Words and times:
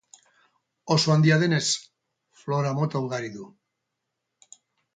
Oso 0.95 1.11
handia 1.15 1.37
denez, 1.43 1.67
flora 2.41 2.73
mota 2.81 3.05
ugari 3.05 3.33
du. 3.39 3.47